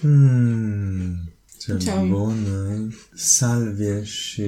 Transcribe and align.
Hmm, 0.00 1.30
cel 1.58 1.78
Ce 1.78 1.90
ai? 1.90 2.08
bun 2.08 2.36
e 2.70 2.94
salvie 3.14 4.02
și... 4.02 4.42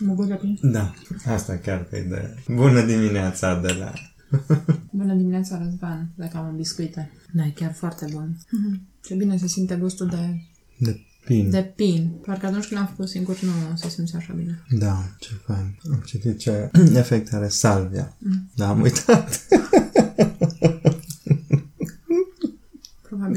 Mugurăpin. 0.00 0.58
Da, 0.62 0.94
asta 1.26 1.56
chiar 1.56 1.84
că 1.84 1.96
e 1.96 2.02
de... 2.02 2.34
Bună 2.54 2.84
dimineața 2.84 3.60
de 3.60 3.72
la... 3.72 3.92
Bună 4.90 5.14
dimineața, 5.14 5.58
Răzvan, 5.64 6.10
dacă 6.14 6.36
am 6.36 6.56
biscuite. 6.56 7.10
Da, 7.32 7.46
e 7.46 7.50
chiar 7.50 7.72
foarte 7.72 8.06
bun. 8.12 8.38
Ce 9.04 9.14
bine 9.14 9.36
se 9.36 9.46
simte 9.46 9.74
gustul 9.76 10.06
de, 10.06 10.42
De 10.78 11.00
pin. 11.24 11.50
de 11.50 11.72
pin. 11.76 12.12
Parcă 12.26 12.46
atunci 12.46 12.66
când 12.66 12.80
l-am 12.80 12.88
făcut 12.88 13.08
singur 13.08 13.40
nu 13.40 13.76
se 13.76 13.88
simțea 13.88 14.18
așa 14.18 14.32
bine. 14.32 14.62
Da, 14.78 15.04
ce 15.18 15.30
fain. 15.46 15.78
Am 15.92 16.02
citit 16.06 16.38
ce 16.38 16.70
efect 16.94 17.32
are 17.32 17.48
salvia. 17.48 18.16
Da, 18.54 18.68
am 18.68 18.80
uitat. 18.80 19.40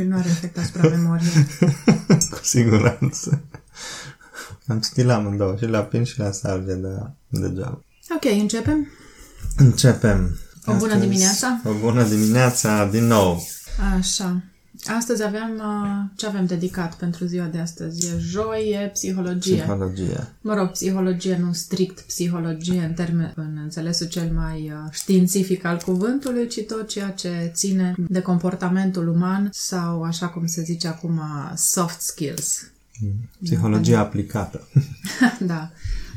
Probabil 0.02 0.08
nu 0.08 0.18
are 0.18 0.30
efect 0.30 0.58
asupra 0.58 0.90
memoriei. 0.90 1.48
Cu 2.32 2.40
siguranță. 2.44 3.42
Am 4.68 4.80
citit 4.80 5.06
la 5.06 5.16
amândouă, 5.16 5.56
și 5.58 5.66
la 5.66 5.80
pin 5.80 6.04
și 6.04 6.20
la 6.20 6.32
salvie 6.32 6.74
de 6.74 6.88
degeaba. 7.28 7.84
Ok, 8.16 8.24
începem? 8.40 8.88
Începem. 9.58 10.40
O 10.66 10.74
bună 10.74 10.96
dimineața. 10.96 11.62
O 11.64 11.74
bună 11.74 12.04
dimineața 12.04 12.86
din 12.86 13.04
nou. 13.04 13.48
Așa. 13.98 14.44
Astăzi 14.86 15.24
aveam... 15.24 15.52
Uh, 15.56 16.10
ce 16.16 16.28
avem 16.28 16.46
dedicat 16.46 16.96
pentru 16.96 17.26
ziua 17.26 17.46
de 17.46 17.58
astăzi? 17.58 18.08
E 18.08 18.18
joi, 18.20 18.70
e 18.70 18.88
psihologie. 18.88 19.56
Psihologie. 19.56 20.28
Mă 20.42 20.54
rog, 20.54 20.72
psihologie, 20.72 21.38
nu 21.38 21.54
strict 21.54 22.00
psihologie 22.00 22.84
în, 22.84 22.94
termen, 22.94 23.34
în 23.36 23.60
înțelesul 23.64 24.08
cel 24.08 24.32
mai 24.36 24.72
uh, 24.74 24.92
științific 24.92 25.66
al 25.66 25.82
cuvântului, 25.86 26.48
ci 26.48 26.62
tot 26.68 26.88
ceea 26.88 27.10
ce 27.10 27.52
ține 27.54 27.96
de 27.98 28.22
comportamentul 28.22 29.08
uman 29.08 29.50
sau, 29.52 30.04
așa 30.04 30.28
cum 30.28 30.46
se 30.46 30.62
zice 30.62 30.88
acum, 30.88 31.22
soft 31.56 32.02
skills. 32.02 32.72
Psihologie 33.44 33.96
aplicată. 33.96 34.68
da. 35.40 35.72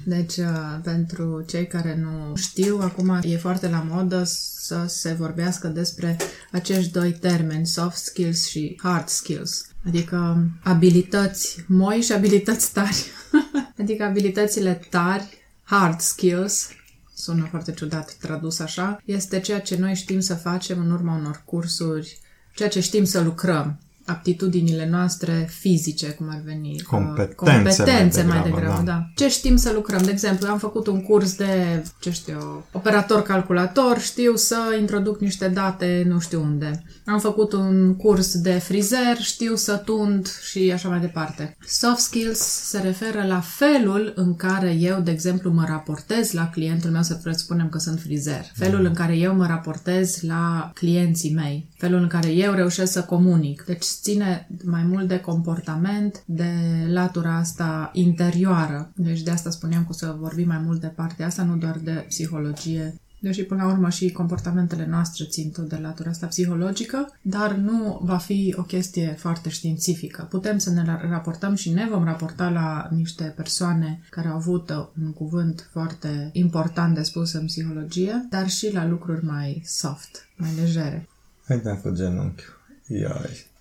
Deci, 0.05 0.37
uh, 0.37 0.79
pentru 0.83 1.45
cei 1.47 1.67
care 1.67 1.97
nu 1.97 2.37
știu, 2.37 2.79
acum 2.81 3.21
e 3.23 3.37
foarte 3.37 3.69
la 3.69 3.87
modă 3.91 4.23
să 4.59 4.85
se 4.87 5.13
vorbească 5.13 5.69
despre 5.69 6.17
acești 6.53 6.93
doi 6.93 7.13
termeni, 7.13 7.67
soft 7.67 7.97
skills 7.97 8.47
și 8.47 8.79
hard 8.83 9.09
skills. 9.09 9.67
Adică 9.87 10.49
abilități 10.63 11.65
moi 11.67 12.01
și 12.01 12.13
abilități 12.13 12.73
tari. 12.73 13.05
adică 13.81 14.05
abilitățile 14.05 14.81
tari, 14.91 15.39
hard 15.63 16.01
skills, 16.01 16.69
sună 17.15 17.47
foarte 17.51 17.73
ciudat 17.73 18.17
tradus 18.21 18.59
așa, 18.59 19.03
este 19.05 19.41
ceea 19.41 19.61
ce 19.61 19.77
noi 19.77 19.95
știm 19.95 20.21
să 20.21 20.35
facem 20.35 20.79
în 20.79 20.91
urma 20.91 21.17
unor 21.17 21.43
cursuri, 21.45 22.19
ceea 22.55 22.69
ce 22.69 22.81
știm 22.81 23.05
să 23.05 23.21
lucrăm 23.21 23.79
aptitudinile 24.07 24.89
noastre 24.91 25.49
fizice, 25.51 26.11
cum 26.11 26.29
ar 26.31 26.41
veni. 26.45 26.81
Competențe 26.81 27.35
competențe 27.35 28.23
mai 28.23 28.35
mai 28.35 28.43
degrabă, 28.43 28.61
degrabă, 28.61 28.83
da. 28.85 28.93
da. 28.93 29.11
Ce 29.15 29.29
știm 29.29 29.57
să 29.57 29.73
lucrăm? 29.75 30.03
De 30.03 30.11
exemplu, 30.11 30.49
am 30.49 30.59
făcut 30.59 30.87
un 30.87 31.03
curs 31.03 31.37
de, 31.37 31.83
ce 32.01 32.11
știu, 32.11 32.33
eu, 32.41 32.67
operator 32.73 33.23
calculator, 33.23 33.99
știu 33.99 34.37
să 34.37 34.77
introduc 34.81 35.21
niște 35.21 35.49
date 35.49 36.05
nu 36.09 36.19
știu 36.19 36.43
unde. 36.43 36.85
Am 37.07 37.19
făcut 37.19 37.53
un 37.53 37.97
curs 37.97 38.39
de 38.39 38.53
frizer, 38.53 39.17
știu 39.21 39.55
să 39.55 39.77
tund 39.77 40.29
și 40.43 40.71
așa 40.73 40.89
mai 40.89 41.01
departe. 41.01 41.57
Soft 41.67 41.99
skills 41.99 42.39
se 42.39 42.79
referă 42.79 43.27
la 43.27 43.41
felul 43.41 44.13
în 44.17 44.37
care 44.37 44.71
eu, 44.71 45.01
de 45.01 45.11
exemplu, 45.11 45.51
mă 45.51 45.65
raportez 45.69 46.33
la 46.33 46.49
clientul 46.49 46.91
meu, 46.91 47.03
să 47.03 47.15
presupunem 47.23 47.69
că 47.69 47.79
sunt 47.79 48.01
frizer. 48.01 48.45
Felul 48.55 48.85
în 48.85 48.95
care 48.95 49.17
eu 49.17 49.35
mă 49.35 49.47
raportez 49.47 50.21
la 50.21 50.71
clienții 50.75 51.35
mei. 51.35 51.69
Felul 51.77 52.01
în 52.01 52.09
care 52.09 52.29
eu 52.29 52.53
reușesc 52.53 52.93
să 52.93 53.03
comunic. 53.03 53.65
Deci 53.67 53.87
ține 54.03 54.49
mai 54.65 54.83
mult 54.83 55.09
de 55.09 55.21
comportament, 55.21 56.23
de 56.27 56.53
latura 56.89 57.37
asta 57.37 57.91
interioară. 57.93 58.93
Deci 58.95 59.21
de 59.21 59.31
asta 59.31 59.51
spuneam 59.51 59.83
că 59.83 59.89
o 59.91 59.93
să 59.93 60.17
vorbim 60.19 60.47
mai 60.47 60.63
mult 60.65 60.81
de 60.81 60.87
partea 60.87 61.27
asta, 61.27 61.43
nu 61.43 61.57
doar 61.57 61.79
de 61.79 62.05
psihologie 62.09 62.95
Deși, 63.25 63.43
până 63.43 63.63
la 63.63 63.71
urmă, 63.71 63.89
și 63.89 64.13
comportamentele 64.13 64.87
noastre 64.87 65.25
țin 65.25 65.51
tot 65.51 65.69
de 65.69 65.77
latura 65.77 66.11
asta 66.11 66.27
psihologică, 66.27 67.13
dar 67.23 67.53
nu 67.53 68.01
va 68.03 68.17
fi 68.17 68.55
o 68.59 68.63
chestie 68.63 69.15
foarte 69.19 69.49
științifică. 69.49 70.27
Putem 70.31 70.59
să 70.59 70.71
ne 70.71 70.99
raportăm 71.11 71.55
și 71.55 71.71
ne 71.71 71.89
vom 71.91 72.05
raporta 72.05 72.49
la 72.49 72.89
niște 72.91 73.33
persoane 73.37 74.01
care 74.11 74.29
au 74.29 74.35
avut 74.35 74.71
un 75.05 75.13
cuvânt 75.13 75.69
foarte 75.73 76.31
important 76.33 76.95
de 76.95 77.03
spus 77.03 77.33
în 77.33 77.47
psihologie, 77.47 78.27
dar 78.31 78.49
și 78.49 78.73
la 78.73 78.87
lucruri 78.87 79.25
mai 79.25 79.63
soft, 79.67 80.29
mai 80.37 80.51
legere. 80.61 81.09
Hai 81.47 81.61
da 81.61 81.77
cu 81.77 81.91
genunchiul. 81.91 82.61
Iai. 82.87 83.53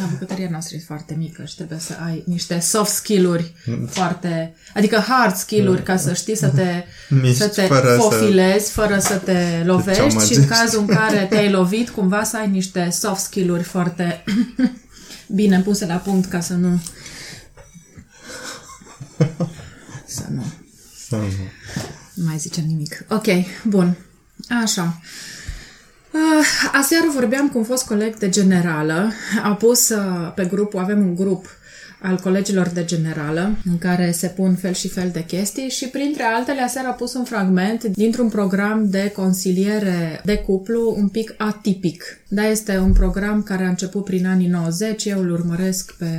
Da, 0.00 0.06
bucătăria 0.10 0.48
noastră 0.50 0.76
e 0.76 0.82
foarte 0.86 1.14
mică 1.14 1.44
și 1.44 1.54
trebuie 1.54 1.78
să 1.78 1.92
ai 2.06 2.22
niște 2.26 2.58
soft 2.58 2.92
skill-uri 2.94 3.54
foarte... 3.88 4.54
Adică 4.74 4.96
hard 4.96 5.34
skill-uri 5.36 5.82
ca 5.82 5.96
să 5.96 6.12
știi 6.12 6.36
să 6.36 6.48
te, 6.48 6.84
Miști 7.08 7.36
să 7.36 7.48
te 7.48 7.62
fără 7.62 7.94
să- 7.94 8.00
fofilezi 8.00 8.70
fără 8.70 8.98
să 8.98 9.16
te 9.16 9.62
lovești 9.64 10.00
și 10.00 10.04
în 10.04 10.10
ciomăgești. 10.10 10.44
cazul 10.44 10.80
în 10.80 10.86
care 10.86 11.26
te-ai 11.30 11.50
lovit, 11.50 11.88
cumva 11.90 12.24
să 12.24 12.36
ai 12.36 12.50
niște 12.50 12.90
soft 12.90 13.22
skill-uri 13.22 13.62
foarte 13.62 14.24
bine 15.38 15.60
puse 15.60 15.86
la 15.86 15.96
punct 15.96 16.28
ca 16.30 16.40
să 16.40 16.54
nu... 16.54 16.82
Să 20.06 20.24
nu 20.30 20.44
Să 21.08 21.16
nu. 21.16 21.22
nu 22.14 22.24
mai 22.26 22.36
zicem 22.38 22.64
nimic. 22.66 23.04
Ok, 23.08 23.26
bun. 23.64 23.96
Așa. 24.62 25.00
Uh, 26.12 26.46
aseară 26.72 27.06
vorbeam 27.14 27.48
cu 27.48 27.58
un 27.58 27.64
fost 27.64 27.86
coleg 27.86 28.16
de 28.16 28.28
generală. 28.28 29.12
A 29.42 29.54
pus 29.54 29.88
uh, 29.88 30.32
pe 30.34 30.44
grupul, 30.44 30.80
avem 30.80 30.98
un 30.98 31.14
grup 31.14 31.46
al 32.02 32.18
colegilor 32.20 32.68
de 32.68 32.84
generală, 32.84 33.58
în 33.64 33.78
care 33.78 34.10
se 34.10 34.26
pun 34.26 34.54
fel 34.54 34.72
și 34.72 34.88
fel 34.88 35.10
de 35.12 35.24
chestii 35.24 35.68
și 35.68 35.86
printre 35.88 36.22
altele 36.22 36.60
aseară 36.60 36.88
a 36.88 36.92
pus 36.92 37.14
un 37.14 37.24
fragment 37.24 37.84
dintr-un 37.84 38.28
program 38.28 38.90
de 38.90 39.12
consiliere 39.16 40.20
de 40.24 40.36
cuplu 40.36 40.94
un 40.98 41.08
pic 41.08 41.34
atipic. 41.38 42.04
Da, 42.28 42.46
este 42.46 42.78
un 42.78 42.92
program 42.92 43.42
care 43.42 43.64
a 43.64 43.68
început 43.68 44.04
prin 44.04 44.26
anii 44.26 44.48
90, 44.48 45.04
eu 45.04 45.20
îl 45.20 45.30
urmăresc 45.30 45.94
pe... 45.98 46.10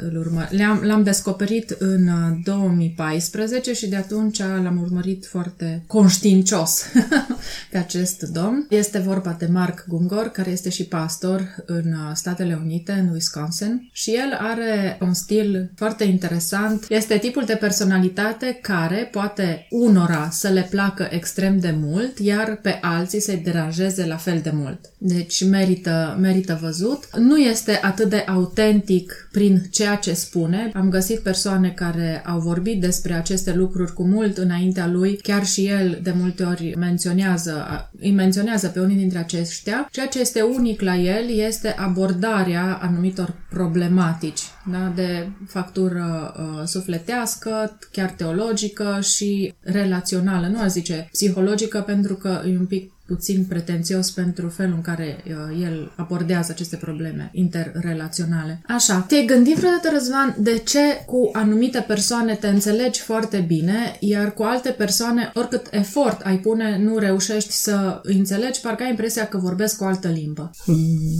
Îl 0.00 0.16
urmă, 0.18 0.48
le-am, 0.50 0.80
l-am 0.82 1.02
descoperit 1.02 1.70
în 1.78 2.08
uh, 2.08 2.38
2014 2.44 3.72
și 3.72 3.88
de 3.88 3.96
atunci 3.96 4.38
l-am 4.38 4.80
urmărit 4.82 5.26
foarte 5.26 5.82
conștiincios 5.86 6.84
pe 7.70 7.78
acest 7.78 8.22
domn. 8.22 8.66
Este 8.68 8.98
vorba 8.98 9.36
de 9.38 9.46
Mark 9.46 9.84
Gungor, 9.88 10.26
care 10.26 10.50
este 10.50 10.70
și 10.70 10.84
pastor 10.84 11.54
în 11.66 11.92
uh, 11.92 12.10
Statele 12.14 12.58
Unite, 12.64 12.92
în 12.92 13.08
Wisconsin 13.08 13.88
și 13.92 14.10
el 14.10 14.36
are 14.38 14.98
un 15.00 15.09
stil 15.12 15.70
foarte 15.74 16.04
interesant. 16.04 16.86
Este 16.88 17.18
tipul 17.18 17.44
de 17.44 17.54
personalitate 17.54 18.58
care 18.62 19.08
poate 19.12 19.66
unora 19.70 20.28
să 20.30 20.48
le 20.48 20.66
placă 20.70 21.08
extrem 21.10 21.58
de 21.58 21.74
mult, 21.80 22.18
iar 22.18 22.58
pe 22.62 22.78
alții 22.80 23.20
să-i 23.20 23.42
deranjeze 23.44 24.06
la 24.06 24.16
fel 24.16 24.40
de 24.42 24.50
mult. 24.54 24.78
Deci 24.98 25.44
merită, 25.44 26.18
merită 26.20 26.58
văzut. 26.62 27.08
Nu 27.16 27.38
este 27.38 27.78
atât 27.82 28.08
de 28.08 28.24
autentic 28.26 29.28
prin 29.32 29.62
ceea 29.70 29.94
ce 29.94 30.12
spune. 30.12 30.70
Am 30.74 30.90
găsit 30.90 31.18
persoane 31.18 31.68
care 31.68 32.22
au 32.26 32.38
vorbit 32.38 32.80
despre 32.80 33.12
aceste 33.12 33.54
lucruri 33.54 33.92
cu 33.92 34.02
mult 34.02 34.38
înaintea 34.38 34.86
lui. 34.86 35.16
Chiar 35.16 35.46
și 35.46 35.66
el 35.66 36.00
de 36.02 36.14
multe 36.16 36.42
ori 36.42 36.74
menționează, 36.78 37.88
îi 38.00 38.10
menționează 38.10 38.68
pe 38.68 38.80
unii 38.80 38.96
dintre 38.96 39.18
aceștia. 39.18 39.88
Ceea 39.90 40.06
ce 40.06 40.20
este 40.20 40.40
unic 40.40 40.80
la 40.80 40.96
el 40.96 41.30
este 41.30 41.74
abordarea 41.78 42.78
anumitor 42.82 43.34
problematici 43.50 44.40
da? 44.72 44.92
de 44.94 45.28
factură 45.46 46.34
uh, 46.38 46.66
sufletească, 46.66 47.78
chiar 47.92 48.10
teologică 48.10 48.98
și 49.00 49.54
relațională. 49.60 50.46
Nu 50.46 50.60
aș 50.60 50.70
zice 50.70 51.08
psihologică 51.12 51.80
pentru 51.80 52.14
că 52.14 52.42
e 52.46 52.58
un 52.58 52.66
pic 52.66 52.92
puțin 53.14 53.44
pretențios 53.48 54.10
pentru 54.10 54.48
felul 54.48 54.74
în 54.74 54.80
care 54.80 55.24
uh, 55.26 55.62
el 55.62 55.92
abordează 55.96 56.52
aceste 56.52 56.76
probleme 56.76 57.30
interrelaționale. 57.32 58.62
Așa, 58.66 59.04
te-ai 59.08 59.24
gândit 59.24 59.56
vreodată, 59.56 59.88
Răzvan, 59.92 60.36
de 60.38 60.58
ce 60.58 61.04
cu 61.06 61.30
anumite 61.32 61.84
persoane 61.86 62.34
te 62.34 62.46
înțelegi 62.46 63.00
foarte 63.00 63.38
bine, 63.38 63.96
iar 64.00 64.34
cu 64.34 64.42
alte 64.42 64.70
persoane, 64.70 65.30
oricât 65.34 65.66
efort 65.70 66.20
ai 66.20 66.36
pune, 66.36 66.78
nu 66.78 66.98
reușești 66.98 67.52
să 67.52 68.00
îi 68.02 68.18
înțelegi, 68.18 68.60
parcă 68.60 68.82
ai 68.82 68.90
impresia 68.90 69.26
că 69.26 69.38
vorbesc 69.38 69.80
o 69.80 69.84
altă 69.84 70.08
limbă. 70.08 70.50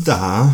Da, 0.05 0.53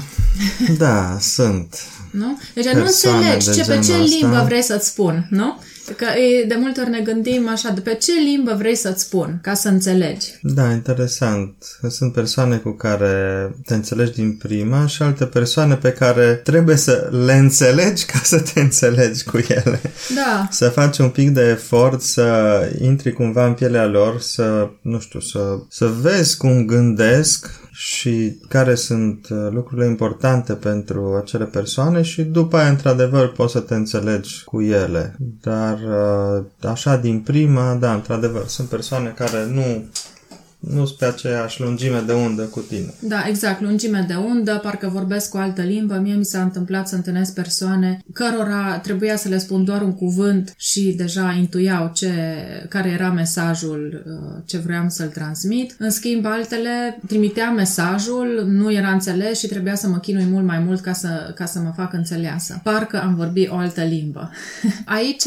da, 0.78 1.18
sunt. 1.20 1.74
Nu? 2.16 2.38
Deci 2.54 2.64
nu 2.64 2.82
Persoane 2.82 3.16
înțelegi 3.16 3.46
de 3.46 3.52
ce, 3.52 3.64
pe 3.70 3.74
ce 3.74 3.80
genul 3.80 4.02
ăsta. 4.04 4.16
limbă 4.16 4.44
vrei 4.46 4.62
să-ți 4.62 4.86
spun, 4.86 5.26
nu? 5.30 5.60
Că 5.96 6.04
e, 6.04 6.44
de 6.44 6.56
multe 6.60 6.80
ori 6.80 6.90
ne 6.90 7.00
gândim 7.00 7.48
așa, 7.48 7.70
de 7.70 7.80
pe 7.80 7.94
ce 7.94 8.12
limbă 8.24 8.54
vrei 8.58 8.74
să-ți 8.76 9.02
spun, 9.02 9.38
ca 9.42 9.54
să 9.54 9.68
înțelegi. 9.68 10.26
Da, 10.42 10.70
interesant. 10.70 11.54
Sunt 11.88 12.12
persoane 12.12 12.56
cu 12.56 12.70
care 12.70 13.14
te 13.64 13.74
înțelegi 13.74 14.12
din 14.12 14.36
prima 14.36 14.86
și 14.86 15.02
alte 15.02 15.24
persoane 15.24 15.74
pe 15.74 15.92
care 15.92 16.34
trebuie 16.34 16.76
să 16.76 17.08
le 17.24 17.32
înțelegi 17.32 18.04
ca 18.04 18.20
să 18.22 18.40
te 18.40 18.60
înțelegi 18.60 19.24
cu 19.24 19.36
ele. 19.48 19.80
Da, 20.14 20.48
Să 20.50 20.68
faci 20.68 20.98
un 20.98 21.08
pic 21.08 21.30
de 21.30 21.42
efort 21.42 22.02
să 22.02 22.60
intri 22.80 23.12
cumva 23.12 23.46
în 23.46 23.52
pielea 23.52 23.86
lor, 23.86 24.20
să, 24.20 24.68
nu 24.82 25.00
știu, 25.00 25.20
să, 25.20 25.38
să 25.68 25.86
vezi 26.00 26.36
cum 26.36 26.64
gândesc 26.64 27.50
și 27.78 28.38
care 28.48 28.74
sunt 28.74 29.28
uh, 29.30 29.48
lucrurile 29.50 29.86
importante 29.86 30.52
pentru 30.52 31.16
acele 31.22 31.44
persoane 31.44 32.02
și 32.02 32.22
după 32.22 32.56
aia, 32.56 32.68
într-adevăr, 32.68 33.32
poți 33.32 33.52
să 33.52 33.60
te 33.60 33.74
înțelegi 33.74 34.44
cu 34.44 34.62
ele. 34.62 35.16
Dar 35.40 35.78
uh, 35.78 36.44
așa 36.70 36.96
din 36.96 37.20
prima, 37.20 37.74
da, 37.74 37.94
într-adevăr, 37.94 38.46
sunt 38.46 38.68
persoane 38.68 39.08
care 39.16 39.46
nu 39.52 39.84
nu 40.70 40.84
sunt 40.84 40.98
pe 40.98 41.04
aceeași 41.04 41.60
lungime 41.60 42.02
de 42.06 42.12
undă 42.12 42.42
cu 42.42 42.60
tine. 42.60 42.94
Da, 43.00 43.24
exact, 43.28 43.60
lungime 43.60 44.04
de 44.08 44.14
undă, 44.14 44.60
parcă 44.62 44.88
vorbesc 44.92 45.30
cu 45.30 45.36
altă 45.36 45.62
limbă. 45.62 45.98
Mie 46.02 46.14
mi 46.14 46.24
s-a 46.24 46.42
întâmplat 46.42 46.88
să 46.88 46.94
întâlnesc 46.94 47.34
persoane 47.34 48.04
cărora 48.12 48.78
trebuia 48.78 49.16
să 49.16 49.28
le 49.28 49.38
spun 49.38 49.64
doar 49.64 49.82
un 49.82 49.94
cuvânt 49.94 50.54
și 50.56 50.94
deja 50.96 51.34
intuiau 51.38 51.90
ce, 51.94 52.12
care 52.68 52.88
era 52.88 53.10
mesajul 53.10 54.04
uh, 54.06 54.42
ce 54.46 54.58
vreau 54.58 54.84
să-l 54.88 55.08
transmit. 55.08 55.74
În 55.78 55.90
schimb, 55.90 56.26
altele 56.26 57.00
trimitea 57.06 57.50
mesajul, 57.50 58.46
nu 58.48 58.72
era 58.72 58.90
înțeles 58.90 59.38
și 59.38 59.46
trebuia 59.46 59.74
să 59.74 59.88
mă 59.88 59.96
chinui 59.96 60.26
mult 60.30 60.44
mai 60.44 60.58
mult 60.58 60.80
ca 60.80 60.92
să, 60.92 61.32
ca 61.34 61.44
să 61.44 61.58
mă 61.58 61.72
fac 61.76 61.92
înțeleasă. 61.92 62.60
Parcă 62.62 63.02
am 63.02 63.14
vorbit 63.14 63.50
o 63.50 63.56
altă 63.56 63.82
limbă. 63.82 64.30
Aici 64.84 65.24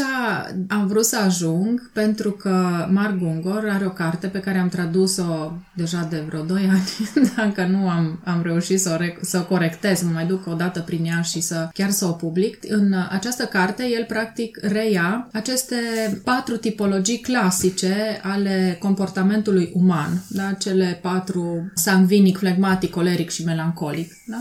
am 0.68 0.88
vrut 0.88 1.06
să 1.06 1.18
ajung 1.26 1.92
pentru 1.94 2.32
că 2.32 2.88
Mark 2.92 3.18
Gungor 3.18 3.70
are 3.74 3.86
o 3.86 3.90
carte 3.90 4.28
pe 4.28 4.40
care 4.40 4.58
am 4.58 4.70
tradus-o 4.70 5.29
deja 5.74 6.08
de 6.10 6.24
vreo 6.28 6.44
2 6.44 6.70
ani, 6.70 6.90
dacă 7.36 7.66
nu 7.66 7.90
am, 7.90 8.22
am 8.24 8.42
reușit 8.44 8.80
să 8.80 8.98
o, 9.00 9.04
rec- 9.04 9.22
să 9.22 9.38
o 9.38 9.46
corectez, 9.46 10.02
mă 10.02 10.10
mai 10.14 10.26
duc 10.26 10.48
o 10.48 10.54
dată 10.54 10.80
prin 10.80 11.06
ea 11.06 11.22
și 11.22 11.42
să 11.42 11.70
chiar 11.74 11.90
să 11.90 12.06
o 12.06 12.12
public. 12.12 12.58
În 12.68 12.94
această 13.10 13.46
carte, 13.46 13.84
el 13.84 14.06
practic 14.06 14.60
reia 14.62 15.30
aceste 15.32 15.76
patru 16.24 16.58
tipologii 16.58 17.20
clasice 17.20 18.20
ale 18.24 18.78
comportamentului 18.80 19.72
uman, 19.74 20.24
da? 20.30 20.54
cele 20.54 21.00
patru 21.02 21.72
sanguinic, 21.76 22.38
flegmatic, 22.38 22.90
coleric 22.90 23.30
și 23.30 23.44
melancolic. 23.44 24.12
Da? 24.26 24.38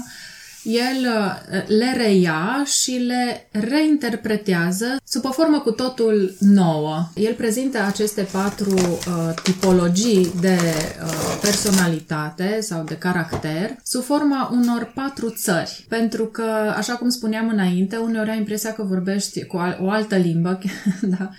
El 0.68 1.06
uh, 1.06 1.66
le 1.66 1.92
reia 1.96 2.64
și 2.80 2.90
le 2.90 3.48
reinterpretează 3.50 4.96
sub 5.04 5.24
o 5.24 5.30
formă 5.30 5.58
cu 5.58 5.70
totul 5.70 6.36
nouă. 6.38 7.08
El 7.14 7.34
prezintă 7.34 7.78
aceste 7.82 8.22
patru 8.22 8.74
uh, 8.74 9.34
tipologii 9.42 10.32
de 10.40 10.58
uh, 11.04 11.38
personalitate 11.40 12.60
sau 12.60 12.84
de 12.84 12.96
caracter 12.96 13.76
sub 13.82 14.02
forma 14.02 14.50
unor 14.52 14.92
patru 14.94 15.30
țări. 15.30 15.84
Pentru 15.88 16.26
că, 16.26 16.74
așa 16.76 16.94
cum 16.94 17.08
spuneam 17.08 17.48
înainte, 17.48 17.96
uneori 17.96 18.30
ai 18.30 18.38
impresia 18.38 18.72
că 18.72 18.82
vorbești 18.82 19.44
cu 19.44 19.56
o 19.80 19.90
altă 19.90 20.16
limbă, 20.16 20.58
da? 21.18 21.30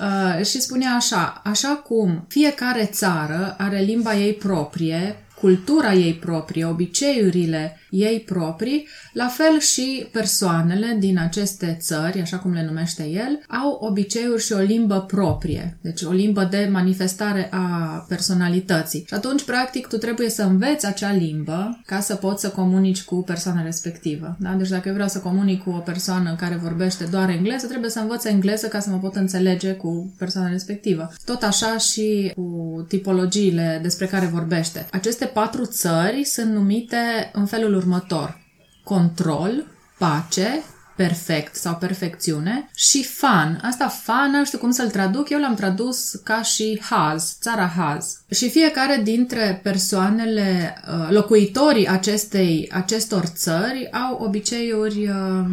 Uh, 0.00 0.44
și 0.44 0.60
spunea 0.60 0.94
așa, 0.94 1.40
așa 1.44 1.68
cum 1.68 2.24
fiecare 2.28 2.84
țară 2.92 3.54
are 3.58 3.80
limba 3.80 4.14
ei 4.16 4.32
proprie, 4.32 5.16
cultura 5.40 5.92
ei 5.92 6.14
proprie, 6.14 6.64
obiceiurile 6.64 7.78
ei 7.94 8.20
proprii, 8.20 8.86
la 9.12 9.26
fel 9.26 9.58
și 9.60 10.06
persoanele 10.12 10.96
din 10.98 11.18
aceste 11.18 11.76
țări, 11.80 12.20
așa 12.20 12.38
cum 12.38 12.52
le 12.52 12.64
numește 12.64 13.08
el, 13.08 13.40
au 13.62 13.78
obiceiuri 13.80 14.42
și 14.42 14.52
o 14.52 14.58
limbă 14.58 15.00
proprie, 15.00 15.78
deci 15.80 16.02
o 16.02 16.10
limbă 16.10 16.48
de 16.50 16.68
manifestare 16.72 17.48
a 17.50 18.04
personalității. 18.08 19.04
Și 19.06 19.14
atunci, 19.14 19.42
practic, 19.42 19.86
tu 19.86 19.96
trebuie 19.96 20.28
să 20.30 20.42
înveți 20.42 20.86
acea 20.86 21.12
limbă 21.12 21.80
ca 21.86 22.00
să 22.00 22.14
poți 22.14 22.40
să 22.40 22.48
comunici 22.48 23.02
cu 23.02 23.14
persoana 23.14 23.62
respectivă. 23.62 24.36
Da? 24.40 24.50
Deci 24.50 24.68
dacă 24.68 24.88
eu 24.88 24.94
vreau 24.94 25.08
să 25.08 25.18
comunic 25.18 25.62
cu 25.62 25.70
o 25.70 25.78
persoană 25.78 26.34
care 26.38 26.58
vorbește 26.62 27.04
doar 27.04 27.28
engleză, 27.28 27.66
trebuie 27.66 27.90
să 27.90 27.98
învăț 27.98 28.24
engleză 28.24 28.66
ca 28.66 28.80
să 28.80 28.90
mă 28.90 28.98
pot 28.98 29.16
înțelege 29.16 29.72
cu 29.72 30.14
persoana 30.18 30.48
respectivă. 30.48 31.12
Tot 31.24 31.42
așa 31.42 31.78
și 31.78 32.32
cu 32.34 32.84
tipologiile 32.88 33.78
despre 33.82 34.06
care 34.06 34.26
vorbește. 34.26 34.86
Aceste 34.90 35.24
patru 35.24 35.64
țări 35.64 36.24
sunt 36.24 36.52
numite 36.52 36.96
în 37.32 37.46
felul 37.46 37.74
următor. 37.84 38.40
Control, 38.84 39.66
pace, 39.98 40.62
perfect 40.96 41.54
sau 41.54 41.76
perfecțiune 41.76 42.70
și 42.74 43.04
fun. 43.04 43.60
Asta 43.62 43.88
fun, 43.88 44.30
nu 44.30 44.44
știu 44.44 44.58
cum 44.58 44.70
să-l 44.70 44.90
traduc, 44.90 45.28
eu 45.28 45.40
l-am 45.40 45.54
tradus 45.54 46.10
ca 46.24 46.42
și 46.42 46.80
haz, 46.90 47.36
țara 47.40 47.66
haz. 47.66 48.20
Și 48.30 48.50
fiecare 48.50 49.00
dintre 49.02 49.60
persoanele, 49.62 50.76
uh, 50.88 51.08
locuitorii 51.10 51.88
acestei, 51.88 52.70
acestor 52.72 53.24
țări 53.24 53.88
au 53.92 54.18
obiceiuri 54.22 55.08
uh, 55.08 55.44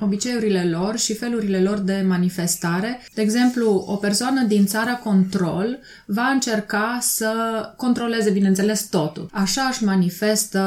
obiceiurile 0.00 0.68
lor 0.70 0.98
și 0.98 1.14
felurile 1.14 1.60
lor 1.60 1.78
de 1.78 2.04
manifestare. 2.06 3.00
De 3.14 3.22
exemplu, 3.22 3.84
o 3.86 3.96
persoană 3.96 4.42
din 4.42 4.66
țara 4.66 4.92
control 4.92 5.78
va 6.06 6.26
încerca 6.26 6.98
să 7.00 7.32
controleze, 7.76 8.30
bineînțeles, 8.30 8.82
totul. 8.82 9.28
Așa 9.32 9.62
își 9.70 9.84
manifestă 9.84 10.60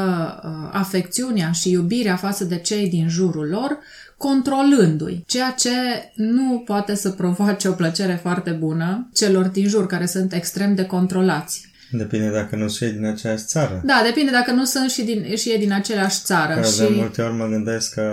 uh, 0.44 0.70
afecțiunea 0.72 1.50
și 1.50 1.70
iubirea 1.70 2.16
față 2.16 2.44
de 2.44 2.56
cei 2.56 2.88
din 2.88 3.08
jurul 3.08 3.48
lor, 3.48 3.78
controlându-i, 4.16 5.24
ceea 5.26 5.50
ce 5.50 5.70
nu 6.14 6.62
poate 6.66 6.94
să 6.94 7.10
provoace 7.10 7.68
o 7.68 7.72
plăcere 7.72 8.18
foarte 8.22 8.50
bună 8.50 9.08
celor 9.14 9.46
din 9.46 9.68
jur 9.68 9.86
care 9.86 10.06
sunt 10.06 10.32
extrem 10.32 10.74
de 10.74 10.84
controlați. 10.84 11.66
Depinde 11.90 12.30
dacă 12.30 12.56
nu 12.56 12.68
sunt 12.68 12.90
din 12.90 13.04
aceeași 13.04 13.44
țară. 13.44 13.82
Da, 13.84 14.00
depinde 14.04 14.30
dacă 14.30 14.50
nu 14.50 14.64
sunt 14.64 14.90
și, 14.90 15.02
din, 15.02 15.36
și 15.36 15.52
e 15.52 15.56
din 15.56 15.72
aceeași 15.72 16.20
țară. 16.22 16.60
Că 16.60 16.66
și... 16.66 16.78
de 16.78 16.88
multe 16.96 17.22
ori 17.22 17.34
mă 17.34 17.46
gândesc 17.46 17.94
că 17.94 18.12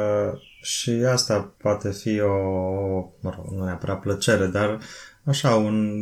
și 0.65 0.89
asta 0.89 1.53
poate 1.57 1.91
fi 1.91 2.19
o, 2.19 2.33
mă 3.19 3.33
rog, 3.35 3.45
nu 3.51 3.65
neapărat 3.65 3.99
plăcere, 3.99 4.45
dar 4.45 4.79
așa, 5.23 5.55
un, 5.55 5.99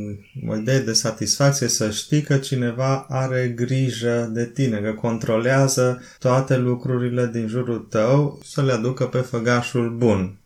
o 0.48 0.56
idee 0.56 0.80
de 0.80 0.94
satisfacție 0.94 1.68
să 1.68 1.90
știi 1.90 2.22
că 2.22 2.38
cineva 2.38 3.06
are 3.10 3.54
grijă 3.56 4.30
de 4.34 4.46
tine, 4.46 4.80
că 4.80 4.94
controlează 4.94 6.02
toate 6.20 6.58
lucrurile 6.58 7.28
din 7.28 7.48
jurul 7.48 7.80
tău 7.80 8.40
să 8.44 8.62
le 8.62 8.72
aducă 8.72 9.06
pe 9.06 9.18
făgașul 9.18 9.96
bun. 9.98 10.38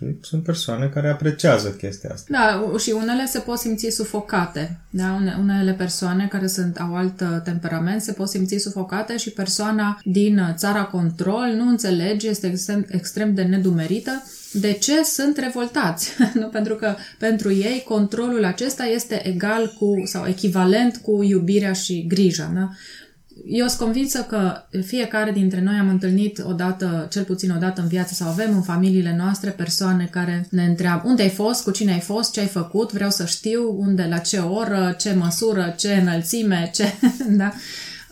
Și 0.00 0.16
sunt 0.20 0.42
persoane 0.42 0.86
care 0.86 1.08
apreciază 1.08 1.70
chestia 1.70 2.10
asta. 2.12 2.26
Da, 2.30 2.78
și 2.78 2.90
unele 2.90 3.26
se 3.26 3.38
pot 3.38 3.58
simți 3.58 3.88
sufocate. 3.88 4.80
Da? 4.90 5.20
Unele 5.40 5.72
persoane 5.72 6.26
care 6.26 6.46
sunt 6.46 6.76
au 6.76 6.96
alt 6.96 7.22
temperament 7.44 8.02
se 8.02 8.12
pot 8.12 8.28
simți 8.28 8.56
sufocate 8.56 9.16
și 9.16 9.30
persoana 9.30 10.00
din 10.04 10.54
țara 10.56 10.82
control 10.82 11.52
nu 11.56 11.68
înțelege, 11.68 12.28
este 12.28 12.46
extrem, 12.46 12.86
extrem 12.90 13.34
de 13.34 13.42
nedumerită 13.42 14.22
de 14.52 14.72
ce 14.72 15.04
sunt 15.04 15.36
revoltați? 15.36 16.10
nu? 16.40 16.46
Pentru 16.46 16.74
că 16.74 16.94
pentru 17.18 17.52
ei 17.52 17.82
controlul 17.88 18.44
acesta 18.44 18.84
este 18.84 19.26
egal 19.26 19.74
cu 19.78 20.02
sau 20.04 20.26
echivalent 20.26 20.96
cu 20.96 21.22
iubirea 21.22 21.72
și 21.72 22.06
grija. 22.08 22.52
Da? 22.54 22.70
Eu 23.44 23.66
sunt 23.66 23.80
convinsă 23.80 24.22
că 24.22 24.62
fiecare 24.84 25.30
dintre 25.30 25.60
noi 25.60 25.76
am 25.78 25.88
întâlnit 25.88 26.42
odată, 26.46 27.06
cel 27.10 27.24
puțin 27.24 27.50
odată 27.50 27.80
în 27.80 27.86
viață 27.86 28.14
sau 28.14 28.28
avem 28.28 28.54
în 28.54 28.62
familiile 28.62 29.14
noastre 29.18 29.50
persoane 29.50 30.08
care 30.10 30.46
ne 30.50 30.64
întreabă 30.64 31.02
unde 31.08 31.22
ai 31.22 31.28
fost, 31.28 31.62
cu 31.62 31.70
cine 31.70 31.92
ai 31.92 32.00
fost, 32.00 32.32
ce 32.32 32.40
ai 32.40 32.46
făcut, 32.46 32.92
vreau 32.92 33.10
să 33.10 33.24
știu 33.24 33.74
unde, 33.78 34.06
la 34.10 34.18
ce 34.18 34.38
oră, 34.38 34.94
ce 34.98 35.12
măsură, 35.12 35.74
ce 35.78 35.94
înălțime, 35.94 36.70
ce... 36.74 36.92
da? 37.40 37.52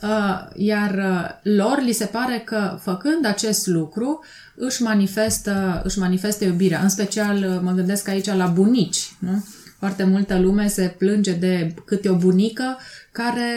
Uh, 0.03 0.47
iar 0.55 0.95
uh, 0.95 1.53
lor 1.55 1.81
li 1.85 1.93
se 1.93 2.05
pare 2.05 2.43
că 2.45 2.79
făcând 2.83 3.27
acest 3.27 3.67
lucru 3.67 4.25
își 4.55 4.83
manifestă, 4.83 5.81
își 5.85 5.99
manifestă 5.99 6.45
iubirea. 6.45 6.81
În 6.81 6.89
special 6.89 7.37
uh, 7.37 7.61
mă 7.63 7.73
gândesc 7.73 8.09
aici 8.09 8.27
la 8.27 8.47
bunici. 8.47 9.13
Nu? 9.19 9.45
Foarte 9.79 10.05
multă 10.05 10.39
lume 10.39 10.69
se 10.69 10.95
plânge 10.99 11.33
de 11.33 11.75
câte 11.85 12.09
o 12.09 12.17
bunică 12.17 12.79
care 13.13 13.51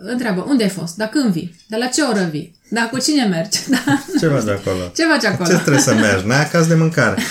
întreabă 0.00 0.44
unde 0.48 0.62
ai 0.62 0.68
fost, 0.68 0.96
dar 0.96 1.08
când 1.08 1.32
vii, 1.32 1.56
de 1.68 1.76
la 1.76 1.86
ce 1.86 2.02
oră 2.02 2.28
vii, 2.30 2.54
da, 2.68 2.88
cu 2.88 2.98
cine 2.98 3.24
mergi? 3.24 3.58
Da. 3.70 4.02
Ce 4.20 4.26
faci 4.26 4.48
acolo? 4.48 4.92
Ce 4.94 5.04
faci 5.04 5.24
acolo? 5.24 5.48
Ce 5.48 5.54
trebuie 5.54 5.82
să 5.82 5.94
mergi? 5.94 6.26
N-ai 6.26 6.40
acasă 6.40 6.68
de 6.68 6.74
mâncare. 6.74 7.22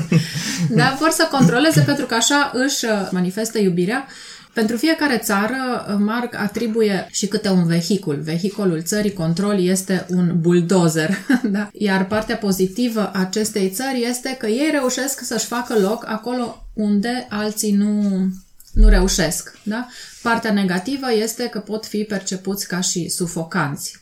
da, 0.78 0.96
vor 0.98 1.10
să 1.10 1.28
controleze 1.30 1.80
pentru 1.80 2.06
că 2.06 2.14
așa 2.14 2.50
își 2.54 2.84
uh, 2.84 3.08
manifestă 3.10 3.58
iubirea. 3.58 4.06
Pentru 4.52 4.76
fiecare 4.76 5.16
țară, 5.16 5.86
uh, 5.88 5.94
Marc 5.98 6.34
atribuie 6.34 7.06
și 7.10 7.26
câte 7.26 7.48
un 7.48 7.66
vehicul. 7.66 8.20
Vehiculul 8.24 8.82
țării 8.82 9.12
control 9.12 9.64
este 9.64 10.06
un 10.08 10.32
bulldozer. 10.40 11.10
da? 11.56 11.68
Iar 11.72 12.06
partea 12.06 12.36
pozitivă 12.36 13.10
a 13.12 13.20
acestei 13.20 13.70
țări 13.70 14.06
este 14.08 14.36
că 14.38 14.46
ei 14.46 14.68
reușesc 14.72 15.20
să-și 15.24 15.46
facă 15.46 15.78
loc 15.78 16.04
acolo 16.08 16.66
unde 16.74 17.26
alții 17.28 17.72
nu, 17.72 18.26
nu 18.72 18.88
reușesc. 18.88 19.58
Da? 19.62 19.88
Partea 20.22 20.52
negativă 20.52 21.12
este 21.12 21.48
că 21.48 21.58
pot 21.58 21.86
fi 21.86 22.04
percepuți 22.04 22.68
ca 22.68 22.80
și 22.80 23.08
sufocanți. 23.08 24.01